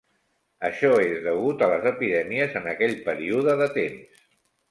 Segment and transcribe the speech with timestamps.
[0.69, 4.25] Això és degut a les epidèmies en aquell període de temps.